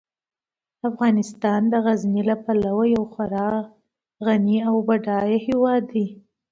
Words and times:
افغانستان 0.89 1.61
د 1.73 1.73
غزني 1.85 2.21
له 2.29 2.35
پلوه 2.43 2.83
یو 2.95 3.03
خورا 3.13 3.51
غني 4.25 4.57
او 4.67 4.75
بډایه 4.87 5.37
هیواد 5.47 5.81
دی. 5.93 6.05